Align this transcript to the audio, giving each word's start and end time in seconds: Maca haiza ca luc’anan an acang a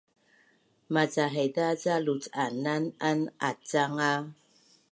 Maca 0.93 1.23
haiza 1.33 1.67
ca 1.83 1.93
luc’anan 2.05 2.83
an 3.07 3.19
acang 3.47 3.97
a 4.11 4.11